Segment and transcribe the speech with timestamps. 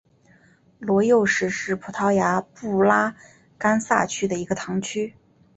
[0.79, 3.15] 罗尤什是葡萄牙布拉
[3.59, 5.13] 干萨区的一个堂区。